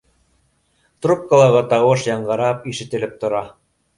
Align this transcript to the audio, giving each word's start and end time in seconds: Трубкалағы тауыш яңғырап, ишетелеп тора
Трубкалағы 1.05 1.61
тауыш 1.75 2.05
яңғырап, 2.09 2.65
ишетелеп 2.75 3.15
тора 3.25 3.45